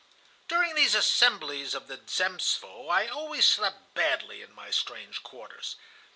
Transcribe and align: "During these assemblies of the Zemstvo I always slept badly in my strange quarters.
"During 0.47 0.73
these 0.73 0.95
assemblies 0.95 1.75
of 1.75 1.85
the 1.85 1.99
Zemstvo 2.07 2.89
I 2.89 3.05
always 3.07 3.45
slept 3.45 3.93
badly 3.93 4.41
in 4.41 4.51
my 4.51 4.71
strange 4.71 5.21
quarters. 5.21 5.75